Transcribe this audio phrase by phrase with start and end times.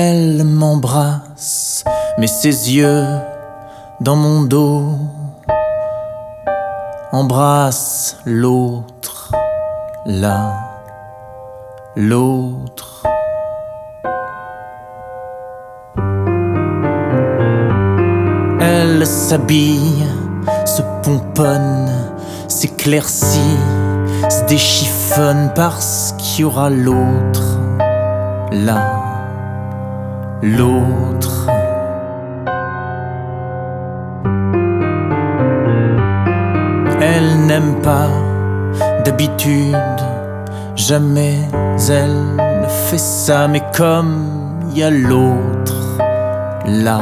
[0.00, 1.82] Elle m'embrasse,
[2.18, 3.04] mais ses yeux
[4.00, 4.96] dans mon dos
[7.10, 9.32] embrasse l'autre,
[10.06, 10.54] là,
[11.96, 13.02] l'autre.
[18.60, 20.06] Elle s'habille,
[20.64, 21.90] se pomponne,
[22.46, 23.58] s'éclaircit,
[24.30, 27.58] se déchiffonne parce qu'il y aura l'autre,
[28.52, 28.97] là,
[30.42, 31.46] l'autre.
[37.00, 38.08] Elle n'aime pas
[39.04, 39.76] d'habitude,
[40.76, 41.38] jamais
[41.88, 45.98] elle ne fait ça, mais comme il y a l'autre,
[46.66, 47.00] là,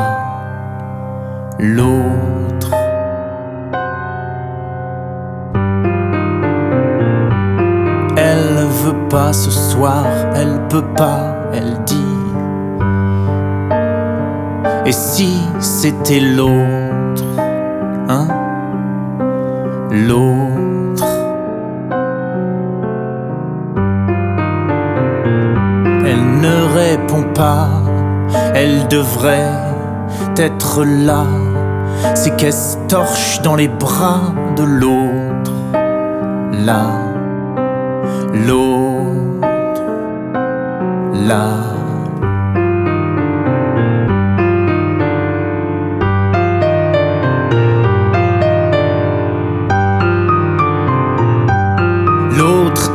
[1.59, 2.71] l'autre.
[8.17, 11.26] Elle veut pas ce soir, elle peut pas,
[14.87, 17.25] Et si c'était l'autre,
[18.09, 18.29] hein?
[19.91, 21.05] L'autre.
[26.05, 27.69] Elle ne répond pas,
[28.55, 29.51] elle devrait
[30.37, 31.25] être là.
[32.15, 35.53] C'est qu'elle se torche dans les bras de l'autre,
[36.65, 36.85] là,
[38.47, 39.83] l'autre,
[41.27, 41.76] là.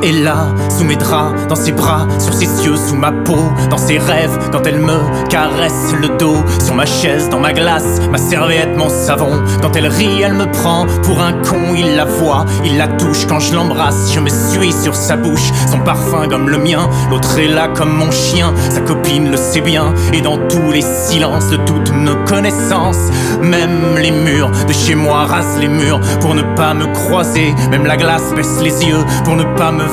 [0.04, 3.38] Est là, sous mes draps, dans ses bras, sur ses yeux, sous ma peau,
[3.70, 8.02] dans ses rêves, quand elle me caresse le dos, sur ma chaise, dans ma glace,
[8.12, 9.42] ma serviette, mon savon.
[9.62, 13.26] Quand elle rit, elle me prend pour un con, il la voit, il la touche.
[13.28, 17.38] Quand je l'embrasse, je me suis sur sa bouche, son parfum comme le mien, l'autre
[17.40, 21.50] est là comme mon chien, sa copine le sait bien, et dans tous les silences
[21.50, 23.10] de toutes nos connaissances,
[23.42, 27.86] même les murs de chez moi rasent les murs pour ne pas me croiser, même
[27.86, 29.91] la glace baisse les yeux pour ne pas me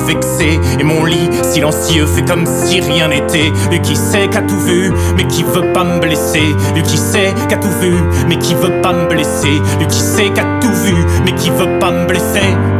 [0.78, 3.52] Et mon lit silencieux fait comme si rien n'était.
[3.70, 6.54] Lui qui sait qu'a tout vu, mais qui veut pas me blesser.
[6.74, 7.94] Lui qui sait qu'a tout vu,
[8.28, 9.60] mais qui veut pas me blesser.
[9.78, 10.94] Lui qui sait qu'a tout vu,
[11.24, 12.77] mais qui veut pas me blesser.